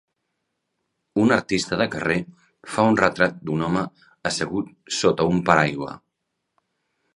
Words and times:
Un 1.23 1.33
artista 1.35 1.77
de 1.81 1.87
carrer 1.97 2.15
fa 2.77 2.87
un 2.93 2.97
retrat 3.03 3.37
d'un 3.51 3.63
home 3.67 3.85
assegut 4.33 4.75
sota 5.03 5.31
un 5.35 5.45
paraigua. 5.51 5.95